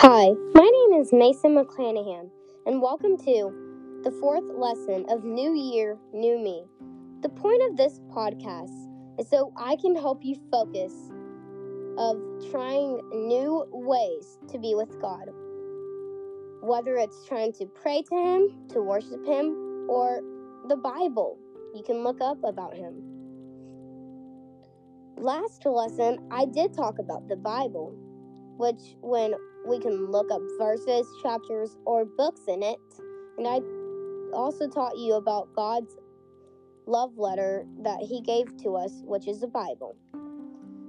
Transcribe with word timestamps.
Hi, 0.00 0.30
my 0.54 0.62
name 0.62 1.00
is 1.00 1.12
Mason 1.12 1.56
McClanahan, 1.56 2.30
and 2.66 2.80
welcome 2.80 3.18
to 3.18 4.00
the 4.04 4.12
fourth 4.20 4.48
lesson 4.48 5.04
of 5.08 5.24
New 5.24 5.56
Year, 5.56 5.98
New 6.12 6.38
Me. 6.38 6.62
The 7.22 7.28
point 7.28 7.60
of 7.68 7.76
this 7.76 7.98
podcast 8.08 8.70
is 9.18 9.28
so 9.28 9.52
I 9.56 9.74
can 9.74 9.96
help 9.96 10.20
you 10.22 10.36
focus 10.52 10.92
of 11.98 12.16
trying 12.52 13.00
new 13.12 13.66
ways 13.72 14.38
to 14.52 14.58
be 14.60 14.76
with 14.76 15.00
God. 15.00 15.30
Whether 16.62 16.96
it's 16.98 17.26
trying 17.26 17.52
to 17.54 17.66
pray 17.66 18.02
to 18.02 18.14
Him, 18.14 18.68
to 18.68 18.80
worship 18.80 19.26
Him, 19.26 19.86
or 19.90 20.20
the 20.68 20.76
Bible, 20.76 21.40
you 21.74 21.82
can 21.82 22.04
look 22.04 22.20
up 22.20 22.38
about 22.44 22.76
Him. 22.76 23.02
Last 25.16 25.66
lesson, 25.66 26.20
I 26.30 26.44
did 26.44 26.72
talk 26.72 27.00
about 27.00 27.26
the 27.28 27.34
Bible, 27.34 27.96
which 28.58 28.96
when 29.00 29.34
we 29.66 29.78
can 29.78 30.10
look 30.10 30.30
up 30.30 30.42
verses, 30.58 31.06
chapters, 31.22 31.76
or 31.86 32.04
books 32.04 32.42
in 32.48 32.62
it. 32.62 32.78
And 33.38 33.46
I 33.46 33.60
also 34.36 34.68
taught 34.68 34.98
you 34.98 35.14
about 35.14 35.48
God's 35.54 35.96
love 36.86 37.16
letter 37.16 37.64
that 37.82 38.00
He 38.00 38.20
gave 38.20 38.56
to 38.62 38.76
us, 38.76 38.92
which 39.04 39.28
is 39.28 39.40
the 39.40 39.48
Bible. 39.48 39.96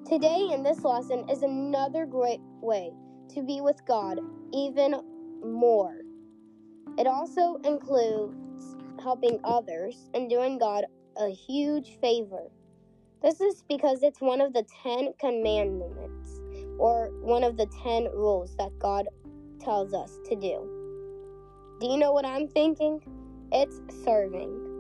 Today, 0.08 0.50
in 0.52 0.64
this 0.64 0.84
lesson, 0.84 1.30
is 1.30 1.44
another 1.44 2.06
great 2.06 2.42
way 2.62 2.92
to 3.36 3.44
be 3.44 3.62
with 3.62 3.80
God 3.88 4.20
even 4.54 4.96
more. 5.46 6.00
It 6.98 7.06
also 7.06 7.58
includes 7.64 8.76
helping 9.02 9.40
others 9.44 10.10
and 10.14 10.30
doing 10.30 10.58
God 10.58 10.86
a 11.18 11.30
huge 11.30 11.98
favor. 12.02 12.50
This 13.22 13.42
is 13.42 13.64
because 13.70 14.02
it's 14.02 14.22
one 14.22 14.42
of 14.42 14.54
the 14.54 14.66
Ten 14.84 15.14
Commandments, 15.20 16.29
or 16.80 17.12
one 17.22 17.44
of 17.44 17.58
the 17.58 17.68
ten 17.84 18.06
rules 18.14 18.56
that 18.58 18.72
God 18.80 19.08
tells 19.62 19.94
us 19.94 20.18
to 20.30 20.36
do. 20.36 20.86
Do 21.82 21.88
you 21.88 21.98
know 21.98 22.14
what 22.14 22.26
I'm 22.26 22.48
thinking? 22.48 23.02
It's 23.52 23.82
serving. 24.04 24.78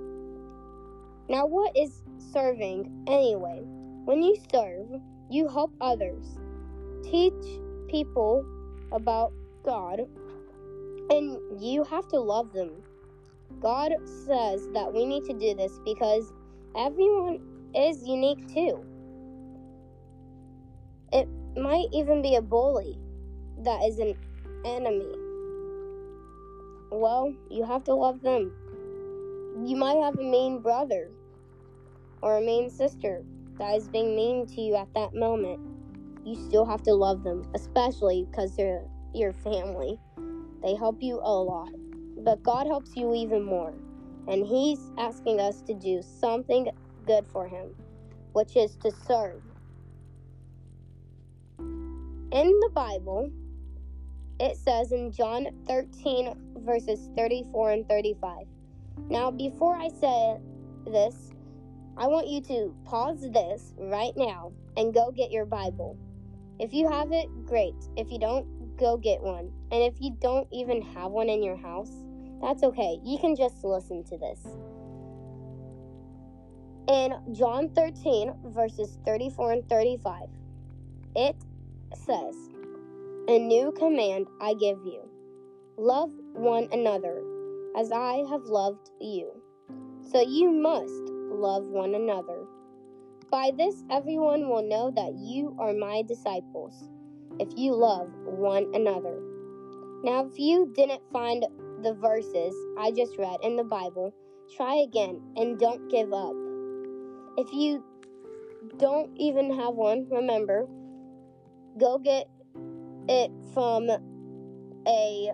Now, 1.30 1.46
what 1.46 1.72
is 1.76 2.04
serving 2.34 3.06
anyway? 3.08 3.62
When 4.06 4.24
you 4.24 4.38
serve, 4.52 4.88
you 5.30 5.48
help 5.50 5.72
others, 5.82 6.40
teach 7.04 7.34
people 7.90 8.44
about 8.94 9.34
God, 9.66 10.02
and 11.10 11.38
you 11.62 11.84
have 11.86 12.08
to 12.10 12.20
love 12.20 12.54
them. 12.54 12.84
God 13.62 13.92
says 14.26 14.68
that 14.74 14.94
we 14.94 15.06
need 15.06 15.26
to 15.26 15.34
do 15.34 15.56
this 15.56 15.80
because 15.86 16.34
everyone 16.78 17.40
is 17.76 18.08
unique 18.08 18.48
too. 18.54 18.89
Might 21.58 21.88
even 21.92 22.22
be 22.22 22.36
a 22.36 22.42
bully 22.42 22.98
that 23.64 23.84
is 23.84 24.00
an 24.00 24.16
enemy. 24.66 25.16
Well, 26.92 27.34
you 27.50 27.64
have 27.66 27.84
to 27.86 27.94
love 27.94 28.22
them. 28.22 28.52
You 29.66 29.76
might 29.76 29.98
have 30.04 30.18
a 30.18 30.24
mean 30.24 30.62
brother 30.62 31.10
or 32.22 32.38
a 32.38 32.42
mean 32.42 32.70
sister 32.70 33.24
that 33.58 33.76
is 33.76 33.88
being 33.88 34.16
mean 34.16 34.48
to 34.48 34.62
you 34.62 34.76
at 34.76 34.94
that 34.94 35.14
moment. 35.14 35.60
You 36.26 36.36
still 36.48 36.66
have 36.66 36.84
to 36.84 36.94
love 36.94 37.24
them, 37.24 37.44
especially 37.56 38.28
because 38.30 38.56
they're 38.56 38.86
your 39.14 39.34
family. 39.34 40.00
They 40.62 40.76
help 40.76 40.98
you 41.02 41.20
a 41.24 41.34
lot. 41.34 41.70
But 42.24 42.44
God 42.44 42.68
helps 42.68 42.96
you 42.96 43.14
even 43.14 43.44
more. 43.44 43.74
And 44.28 44.46
He's 44.46 44.92
asking 44.98 45.40
us 45.40 45.62
to 45.64 45.74
do 45.74 46.02
something 46.02 46.70
good 47.06 47.26
for 47.28 47.48
him, 47.48 47.70
which 48.34 48.56
is 48.56 48.76
to 48.78 48.92
serve. 48.92 49.42
In 52.32 52.60
the 52.60 52.70
Bible, 52.70 53.32
it 54.40 54.56
says 54.56 54.92
in 54.92 55.12
John 55.12 55.48
13, 55.68 56.36
verses 56.58 57.10
34 57.18 57.72
and 57.72 57.90
35. 57.90 58.46
Now, 59.10 59.32
before 59.32 59.76
I 59.76 59.88
say 59.88 60.38
this, 60.86 61.32
I 61.98 62.06
want 62.06 62.28
you 62.28 62.40
to 62.42 62.76
pause 62.86 63.22
this 63.32 63.74
right 63.80 64.14
now 64.16 64.52
and 64.78 64.94
go 64.94 65.12
get 65.12 65.32
your 65.32 65.46
Bible. 65.46 65.98
If 66.60 66.72
you 66.72 66.88
have 66.88 67.12
it, 67.12 67.28
great. 67.48 67.74
If 67.98 68.12
you 68.12 68.20
don't, 68.20 68.78
go 68.78 68.96
get 68.96 69.22
one. 69.22 69.52
And 69.72 69.82
if 69.82 69.96
you 70.00 70.16
don't 70.22 70.48
even 70.52 70.84
have 70.84 71.10
one 71.10 71.30
in 71.30 71.42
your 71.42 71.58
house, 71.58 71.92
that's 72.44 72.62
okay. 72.62 73.00
You 73.04 73.18
can 73.18 73.36
just 73.36 73.64
listen 73.64 74.04
to 74.04 74.18
this. 74.20 74.46
In 76.88 77.34
John 77.34 77.70
13, 77.70 78.34
verses 78.46 79.00
34 79.04 79.52
and 79.52 79.70
35, 79.70 80.30
it 81.16 81.36
says, 81.94 82.36
A 83.28 83.40
new 83.40 83.72
command 83.72 84.28
I 84.42 84.54
give 84.54 84.80
you 84.86 85.10
love 85.78 86.12
one 86.34 86.68
another 86.74 87.24
as 87.78 87.92
I 87.92 88.26
have 88.30 88.44
loved 88.44 88.90
you. 89.00 89.32
So 90.12 90.22
you 90.22 90.52
must 90.52 91.10
love 91.32 91.64
one 91.64 91.96
another. 91.96 92.46
By 93.32 93.52
this, 93.56 93.84
everyone 93.90 94.50
will 94.50 94.68
know 94.68 94.92
that 94.96 95.14
you 95.16 95.56
are 95.60 95.74
my 95.74 96.02
disciples 96.02 96.90
if 97.40 97.48
you 97.56 97.76
love 97.76 98.10
one 98.26 98.72
another. 98.74 99.22
Now, 100.04 100.26
if 100.26 100.38
you 100.38 100.72
didn't 100.76 101.02
find 101.14 101.46
the 101.82 101.94
verses 101.94 102.56
I 102.78 102.92
just 102.92 103.18
read 103.18 103.38
in 103.44 103.56
the 103.56 103.64
Bible, 103.64 104.14
try 104.58 104.76
again 104.78 105.22
and 105.38 105.60
don't 105.60 105.90
give 105.90 106.12
up. 106.12 106.34
If 107.38 107.54
you 107.54 107.84
don't 108.78 109.16
even 109.18 109.54
have 109.54 109.76
one, 109.76 110.08
remember, 110.10 110.68
go 111.80 111.98
get 111.98 112.28
it 113.08 113.32
from 113.54 113.90
a 114.88 115.32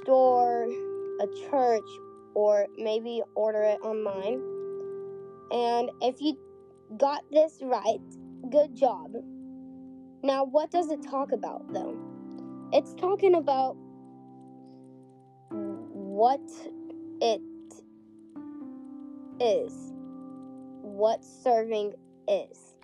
store, 0.00 0.66
a 1.20 1.26
church, 1.50 1.88
or 2.34 2.66
maybe 2.76 3.22
order 3.34 3.62
it 3.62 3.80
online. 3.82 4.40
And 5.52 5.90
if 6.02 6.20
you 6.20 6.36
got 6.96 7.22
this 7.30 7.58
right, 7.62 7.98
good 8.50 8.74
job. 8.74 9.12
Now, 10.22 10.44
what 10.44 10.70
does 10.70 10.90
it 10.90 11.02
talk 11.02 11.32
about 11.32 11.72
though? 11.72 11.96
It's 12.72 12.94
talking 12.94 13.34
about 13.34 13.76
what 15.50 16.40
it 17.20 17.40
is 19.40 19.90
what 21.00 21.24
serving 21.24 21.94
is. 22.28 22.74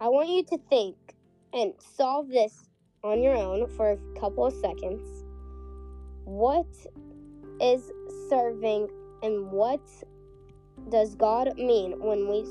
I 0.00 0.08
want 0.08 0.28
you 0.28 0.42
to 0.44 0.58
think 0.68 0.96
and 1.52 1.72
solve 1.96 2.28
this 2.28 2.68
on 3.04 3.22
your 3.22 3.36
own 3.36 3.68
for 3.76 3.92
a 3.92 4.20
couple 4.20 4.46
of 4.46 4.54
seconds. 4.54 5.24
What 6.24 6.66
is 7.60 7.90
serving 8.28 8.88
and 9.22 9.50
what 9.50 9.80
does 10.90 11.14
God 11.14 11.56
mean 11.56 11.98
when 12.00 12.28
we 12.28 12.44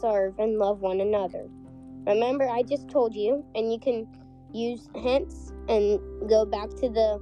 serve 0.00 0.38
and 0.38 0.58
love 0.58 0.80
one 0.80 1.00
another? 1.00 1.48
Remember, 2.06 2.48
I 2.48 2.62
just 2.62 2.88
told 2.88 3.14
you, 3.14 3.44
and 3.54 3.72
you 3.72 3.78
can 3.78 4.08
use 4.52 4.88
hints 4.94 5.52
and 5.68 6.00
go 6.28 6.44
back 6.44 6.68
to 6.70 6.88
the 6.88 7.20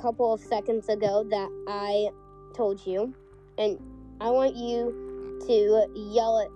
couple 0.00 0.32
of 0.32 0.40
seconds 0.40 0.88
ago 0.88 1.24
that 1.28 1.48
I 1.68 2.08
told 2.56 2.86
you, 2.86 3.14
and 3.58 3.78
I 4.20 4.30
want 4.30 4.56
you 4.56 5.38
to 5.46 5.86
yell 5.94 6.38
it 6.38 6.50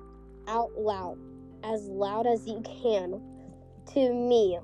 out 0.48 0.70
loud, 0.78 1.18
as 1.64 1.88
loud 1.88 2.26
as 2.26 2.46
you 2.46 2.62
can, 2.82 3.20
to 3.94 4.12
me, 4.12 4.58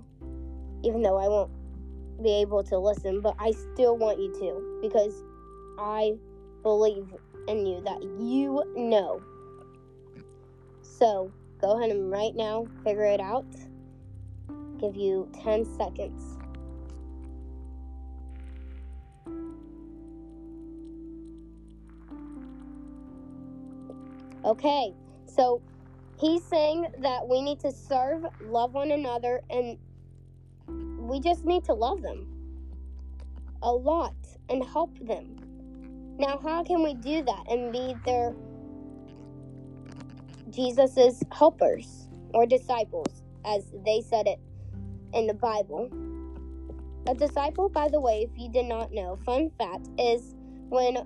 even 0.85 1.03
though 1.03 1.17
I 1.17 1.29
won't 1.29 1.51
be 2.23 2.41
able 2.41 2.63
to 2.65 2.79
listen, 2.79 3.21
but 3.21 3.35
I 3.39 3.53
still 3.53 3.97
want 3.97 4.19
you 4.19 4.33
to 4.41 4.81
because 4.83 5.23
I 5.79 6.13
believe 6.63 7.07
in 7.49 7.67
you 7.67 7.81
that 7.83 8.03
you 8.03 8.63
know. 8.77 9.23
So 10.83 11.33
go 11.61 11.79
ahead 11.79 11.91
and 11.91 12.11
right 12.11 12.35
now 12.35 12.67
figure 12.85 13.05
it 13.05 13.21
out. 13.21 13.47
Give 14.79 14.97
you 14.97 15.31
10 15.43 15.65
seconds. 15.77 16.37
Okay, 24.45 24.95
so 25.27 25.61
he's 26.21 26.45
saying 26.45 26.87
that 26.99 27.27
we 27.27 27.41
need 27.41 27.61
to 27.61 27.73
serve, 27.73 28.25
love 28.43 28.75
one 28.75 28.91
another, 28.91 29.41
and 29.51 29.79
we 30.99 31.21
just 31.21 31.45
need 31.45 31.65
to 31.65 31.73
love 31.73 32.03
them 32.03 32.27
a 33.63 33.71
lot 33.71 34.15
and 34.49 34.65
help 34.65 34.97
them. 35.07 35.37
Now, 36.19 36.39
how 36.43 36.63
can 36.63 36.83
we 36.83 36.95
do 36.95 37.23
that 37.25 37.45
and 37.49 37.73
be 37.73 37.95
their 38.05 38.35
Jesus's 40.51 41.23
helpers 41.33 42.09
or 42.35 42.47
disciples, 42.47 43.23
as 43.45 43.65
they 43.85 44.03
said 44.03 44.27
it 44.27 44.39
in 45.15 45.27
the 45.27 45.35
Bible? 45.35 45.91
A 47.07 47.15
disciple, 47.15 47.71
by 47.71 47.89
the 47.89 48.01
way, 48.01 48.29
if 48.31 48.39
you 48.39 48.51
did 48.51 48.67
not 48.67 48.93
know, 48.93 49.19
fun 49.25 49.51
fact 49.59 49.89
is 49.99 50.35
when 50.69 50.97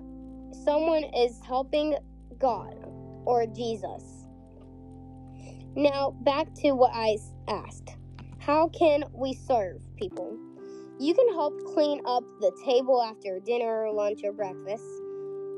someone 0.65 1.05
is 1.15 1.39
helping 1.45 1.95
God 2.37 2.75
or 3.25 3.45
Jesus. 3.45 4.14
Now, 5.75 6.11
back 6.21 6.53
to 6.61 6.71
what 6.71 6.91
I 6.93 7.17
asked. 7.49 7.97
how 8.39 8.69
can 8.69 9.03
we 9.11 9.33
serve 9.33 9.81
people? 9.97 10.37
You 10.99 11.13
can 11.13 11.27
help 11.33 11.53
clean 11.73 11.99
up 12.05 12.23
the 12.39 12.51
table 12.63 13.01
after 13.03 13.39
dinner, 13.39 13.89
lunch, 13.91 14.21
or 14.23 14.31
breakfast. 14.31 14.85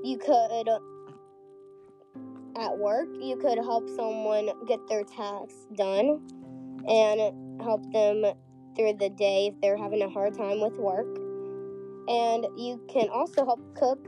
You 0.03 0.17
could, 0.17 0.69
uh, 0.69 0.79
at 2.57 2.77
work, 2.77 3.09
you 3.19 3.37
could 3.37 3.59
help 3.59 3.87
someone 3.89 4.49
get 4.67 4.79
their 4.87 5.03
tasks 5.03 5.67
done 5.75 6.25
and 6.87 7.61
help 7.61 7.83
them 7.91 8.23
through 8.75 8.93
the 8.93 9.09
day 9.09 9.51
if 9.53 9.61
they're 9.61 9.77
having 9.77 10.01
a 10.01 10.09
hard 10.09 10.35
time 10.35 10.61
with 10.61 10.77
work. 10.77 11.07
And 12.07 12.47
you 12.57 12.81
can 12.89 13.09
also 13.09 13.45
help 13.45 13.59
cook 13.75 13.99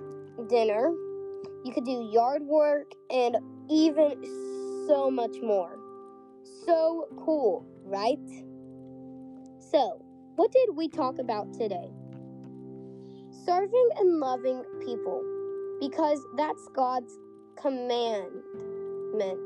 dinner. 0.47 0.89
You 1.63 1.71
could 1.71 1.85
do 1.85 2.09
yard 2.11 2.41
work 2.41 2.93
and 3.11 3.37
even 3.69 4.23
so 4.87 5.11
much 5.11 5.35
more. 5.43 5.78
So 6.65 7.07
cool, 7.25 7.65
right? 7.83 8.17
So, 9.71 10.03
what 10.35 10.51
did 10.51 10.75
we 10.75 10.87
talk 10.87 11.19
about 11.19 11.53
today? 11.53 11.89
Serving 13.45 13.89
and 13.97 14.19
loving 14.19 14.63
people 14.85 15.23
because 15.79 16.19
that's 16.37 16.67
God's 16.75 17.13
commandment 17.61 19.39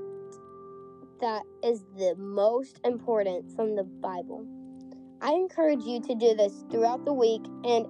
that 1.24 1.44
is 1.64 1.86
the 1.98 2.16
most 2.18 2.80
important 2.84 3.50
from 3.56 3.76
the 3.76 3.84
Bible. 3.84 4.46
I 5.22 5.32
encourage 5.32 5.84
you 5.84 6.02
to 6.02 6.16
do 6.16 6.36
this 6.36 6.66
throughout 6.70 7.06
the 7.06 7.14
week 7.14 7.42
and 7.64 7.86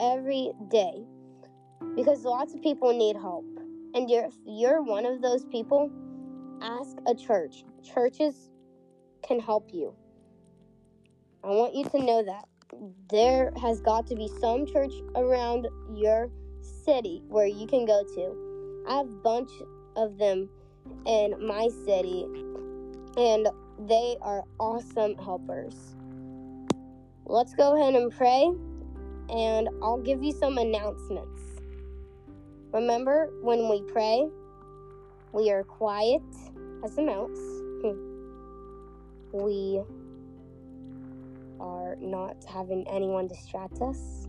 every 0.00 0.52
day 0.70 1.02
because 1.96 2.24
lots 2.24 2.54
of 2.54 2.60
people 2.60 2.92
need 2.92 3.16
help. 3.16 3.46
And 3.94 4.10
if 4.10 4.34
you're 4.44 4.82
one 4.82 5.06
of 5.06 5.22
those 5.22 5.46
people, 5.46 5.90
ask 6.62 6.96
a 7.06 7.14
church. 7.14 7.64
Churches 7.82 8.50
can 9.26 9.40
help 9.40 9.70
you. 9.72 9.94
I 11.44 11.48
want 11.48 11.74
you 11.74 11.84
to 11.84 11.98
know 11.98 12.22
that 12.22 12.44
there 13.10 13.52
has 13.60 13.80
got 13.80 14.06
to 14.06 14.14
be 14.14 14.28
some 14.40 14.64
church 14.64 14.92
around 15.16 15.66
your 15.94 16.30
city 16.60 17.22
where 17.28 17.46
you 17.46 17.66
can 17.66 17.84
go 17.84 18.04
to. 18.14 18.84
I 18.88 18.98
have 18.98 19.08
a 19.08 19.16
bunch 19.16 19.50
of 19.96 20.18
them 20.18 20.48
in 21.06 21.34
my 21.44 21.68
city, 21.84 22.26
and 23.16 23.48
they 23.88 24.16
are 24.22 24.44
awesome 24.58 25.16
helpers. 25.16 25.96
Let's 27.26 27.54
go 27.54 27.76
ahead 27.76 27.94
and 27.94 28.10
pray, 28.10 28.52
and 29.28 29.68
I'll 29.82 30.00
give 30.02 30.22
you 30.22 30.32
some 30.32 30.58
announcements. 30.58 31.40
Remember, 32.72 33.30
when 33.42 33.68
we 33.68 33.82
pray, 33.82 34.28
we 35.32 35.50
are 35.50 35.64
quiet 35.64 36.22
as 36.84 36.96
a 36.98 37.02
mouse. 37.02 37.30
Hmm. 37.82 37.98
we 39.32 39.82
are 41.58 41.96
not 41.96 42.36
having 42.44 42.86
anyone 42.88 43.26
distract 43.26 43.80
us, 43.80 44.28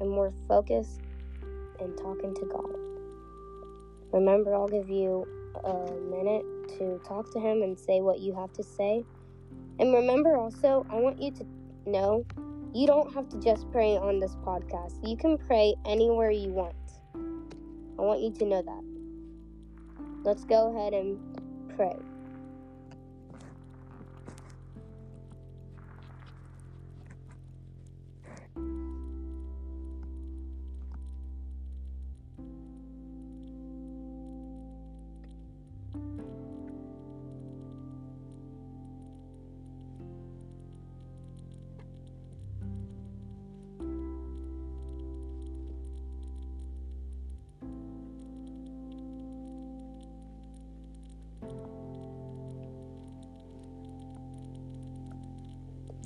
and 0.00 0.16
we're 0.16 0.32
focused 0.48 1.00
and 1.78 1.96
talking 1.96 2.34
to 2.34 2.46
God. 2.46 2.76
Remember, 4.12 4.54
I'll 4.54 4.68
give 4.68 4.90
you 4.90 5.26
a 5.64 5.92
minute 6.10 6.44
to 6.78 7.00
talk 7.06 7.32
to 7.32 7.40
Him 7.40 7.62
and 7.62 7.78
say 7.78 8.00
what 8.00 8.20
you 8.20 8.34
have 8.34 8.52
to 8.54 8.62
say. 8.62 9.04
And 9.78 9.94
remember 9.94 10.36
also, 10.36 10.84
I 10.90 10.96
want 10.96 11.20
you 11.22 11.30
to 11.32 11.46
know 11.86 12.24
you 12.74 12.86
don't 12.86 13.12
have 13.14 13.28
to 13.30 13.40
just 13.40 13.70
pray 13.70 13.96
on 13.96 14.18
this 14.18 14.36
podcast, 14.36 14.94
you 15.08 15.16
can 15.16 15.38
pray 15.38 15.74
anywhere 15.86 16.30
you 16.30 16.50
want. 16.50 16.74
I 17.98 18.02
want 18.02 18.20
you 18.20 18.32
to 18.32 18.44
know 18.44 18.62
that. 18.62 18.89
Let's 20.24 20.44
go 20.44 20.76
ahead 20.76 20.92
and 20.94 21.18
pray. 21.76 22.09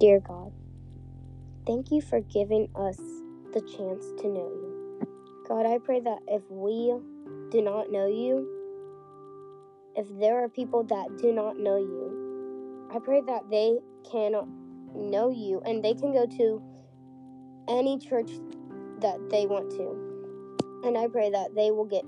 Dear 0.01 0.21
God, 0.21 0.53
thank 1.67 1.91
you 1.91 2.03
for 2.03 2.21
giving 2.21 2.69
us 2.75 2.99
the 3.53 3.61
chance 3.63 4.07
to 4.21 4.29
know 4.29 4.51
you. 4.51 4.75
God, 5.49 5.67
I 5.67 5.79
pray 5.85 6.01
that 6.01 6.21
if 6.29 6.43
we 6.51 6.95
do 7.51 7.63
not 7.63 7.91
know 7.91 8.07
you, 8.09 8.49
if 9.97 10.07
there 10.21 10.45
are 10.45 10.49
people 10.49 10.85
that 10.85 11.19
do 11.21 11.33
not 11.33 11.59
know 11.59 11.79
you, 11.79 12.31
I 12.91 12.99
pray 13.01 13.23
that 13.27 13.51
they 13.51 13.79
can 14.11 14.33
know 14.95 15.31
you 15.31 15.63
and 15.67 15.85
they 15.85 15.95
can 15.95 16.13
go 16.13 16.27
to 16.27 16.63
any 17.69 17.99
church 17.99 18.31
that 19.01 19.19
they 19.31 19.47
want 19.47 19.71
to. 19.73 20.13
And 20.85 20.99
I 20.99 21.09
pray 21.09 21.31
that 21.31 21.55
they 21.57 21.71
will 21.71 21.87
get 21.87 22.05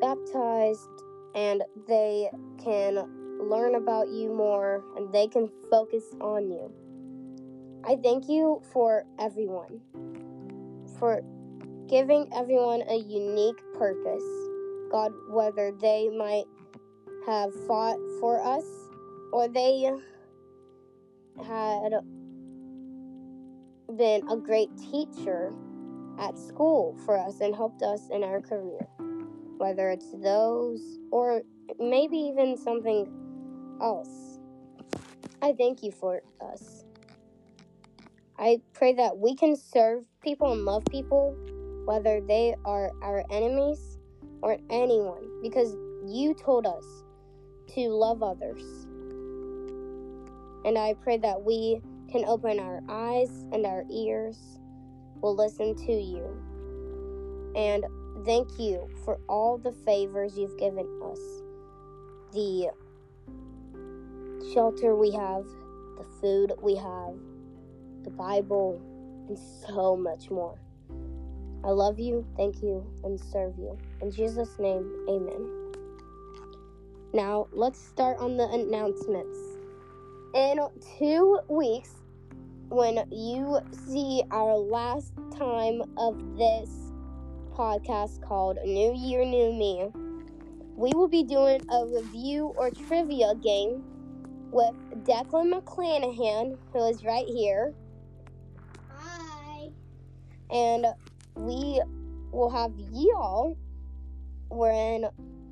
baptized 0.00 0.88
and 1.34 1.62
they 1.88 2.30
can 2.62 3.06
learn 3.42 3.74
about 3.74 4.08
you 4.08 4.32
more 4.32 4.82
and 4.96 5.12
they 5.12 5.26
can 5.26 5.50
focus 5.70 6.04
on 6.20 6.50
you. 6.50 6.72
I 7.84 7.96
thank 7.96 8.28
you 8.28 8.62
for 8.72 9.04
everyone, 9.18 9.80
for 10.98 11.22
giving 11.88 12.28
everyone 12.34 12.82
a 12.88 12.96
unique 12.96 13.60
purpose. 13.74 14.22
God, 14.90 15.12
whether 15.28 15.72
they 15.72 16.08
might 16.10 16.44
have 17.26 17.50
fought 17.66 17.98
for 18.20 18.40
us 18.44 18.64
or 19.32 19.48
they 19.48 19.90
had 21.44 21.92
been 23.96 24.28
a 24.28 24.36
great 24.36 24.70
teacher 24.78 25.52
at 26.18 26.38
school 26.38 26.96
for 27.04 27.18
us 27.18 27.40
and 27.40 27.54
helped 27.54 27.82
us 27.82 28.08
in 28.10 28.22
our 28.22 28.40
career. 28.40 28.86
Whether 29.58 29.90
it's 29.90 30.12
those 30.22 30.98
or 31.10 31.42
maybe 31.78 32.16
even 32.16 32.56
something 32.56 33.06
else. 33.82 34.38
I 35.42 35.52
thank 35.52 35.82
you 35.82 35.90
for 35.90 36.22
us. 36.40 36.84
I 38.38 38.60
pray 38.72 38.94
that 38.94 39.18
we 39.18 39.34
can 39.36 39.56
serve 39.56 40.04
people 40.22 40.52
and 40.52 40.64
love 40.64 40.84
people, 40.90 41.36
whether 41.84 42.20
they 42.20 42.54
are 42.64 42.90
our 43.02 43.24
enemies 43.30 43.98
or 44.42 44.58
anyone, 44.70 45.28
because 45.42 45.76
you 46.06 46.34
told 46.34 46.66
us 46.66 46.84
to 47.74 47.88
love 47.88 48.22
others. 48.22 48.62
And 50.64 50.78
I 50.78 50.94
pray 51.02 51.18
that 51.18 51.42
we 51.42 51.80
can 52.10 52.24
open 52.24 52.58
our 52.58 52.80
eyes 52.88 53.30
and 53.52 53.66
our 53.66 53.84
ears, 53.90 54.58
will 55.20 55.36
listen 55.36 55.74
to 55.74 55.92
you. 55.92 56.24
And 57.54 57.84
thank 58.24 58.58
you 58.58 58.88
for 59.04 59.18
all 59.28 59.58
the 59.58 59.72
favors 59.84 60.36
you've 60.36 60.58
given 60.58 60.86
us. 61.04 61.18
The 62.32 62.70
shelter 64.52 64.94
we 64.94 65.10
have, 65.10 65.44
the 65.96 66.04
food 66.20 66.52
we 66.60 66.76
have, 66.76 67.14
the 68.04 68.10
Bible, 68.10 68.80
and 69.28 69.38
so 69.38 69.96
much 69.96 70.30
more. 70.30 70.58
I 71.64 71.68
love 71.68 71.98
you, 71.98 72.26
thank 72.36 72.62
you, 72.62 72.84
and 73.04 73.18
serve 73.18 73.54
you. 73.56 73.78
In 74.00 74.10
Jesus' 74.10 74.58
name, 74.58 74.90
amen. 75.08 75.72
Now, 77.14 77.46
let's 77.52 77.78
start 77.78 78.18
on 78.18 78.36
the 78.36 78.48
announcements. 78.48 79.38
In 80.34 80.58
two 80.98 81.38
weeks, 81.48 81.90
when 82.68 83.06
you 83.10 83.60
see 83.86 84.22
our 84.30 84.56
last 84.56 85.12
time 85.36 85.82
of 85.96 86.18
this 86.36 86.68
podcast 87.54 88.22
called 88.26 88.58
New 88.64 88.94
Year, 88.94 89.24
New 89.24 89.52
Me, 89.52 89.90
we 90.74 90.90
will 90.94 91.08
be 91.08 91.22
doing 91.22 91.60
a 91.70 91.86
review 91.86 92.52
or 92.56 92.70
trivia 92.70 93.34
game 93.42 93.84
with 94.52 94.74
Declan 95.04 95.50
McClanahan, 95.52 96.58
who 96.72 96.88
is 96.88 97.02
right 97.04 97.26
here. 97.26 97.72
Hi. 98.90 99.70
And 100.50 100.86
we 101.34 101.82
will 102.30 102.50
have 102.50 102.72
y'all 102.92 103.56
wherein 104.50 105.06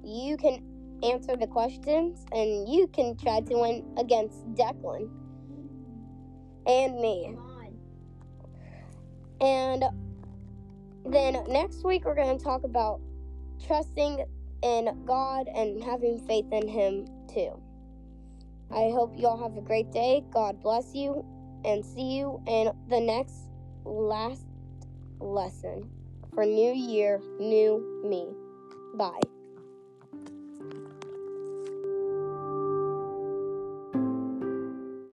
you 0.04 0.36
can 0.36 0.62
answer 1.02 1.34
the 1.34 1.46
questions 1.46 2.26
and 2.32 2.68
you 2.68 2.86
can 2.88 3.16
try 3.16 3.40
to 3.40 3.54
win 3.54 3.84
against 3.98 4.46
Declan 4.54 5.08
and 6.66 7.00
me. 7.00 7.34
And 9.40 9.84
then 11.06 11.42
next 11.48 11.82
week 11.84 12.04
we're 12.04 12.14
going 12.14 12.36
to 12.36 12.44
talk 12.44 12.64
about 12.64 13.00
trusting 13.66 14.26
in 14.62 15.04
God 15.06 15.48
and 15.48 15.82
having 15.82 16.18
faith 16.26 16.52
in 16.52 16.68
Him 16.68 17.06
too. 17.32 17.58
I 18.72 18.90
hope 18.94 19.14
you 19.16 19.26
all 19.26 19.42
have 19.42 19.56
a 19.56 19.62
great 19.62 19.90
day. 19.92 20.22
God 20.32 20.60
bless 20.62 20.94
you, 20.94 21.24
and 21.64 21.84
see 21.84 22.16
you 22.16 22.40
in 22.46 22.70
the 22.88 23.00
next 23.00 23.48
last 23.84 24.46
lesson 25.20 25.90
for 26.34 26.44
New 26.44 26.72
Year, 26.72 27.20
New 27.38 28.02
Me. 28.04 28.28
Bye. 28.96 29.39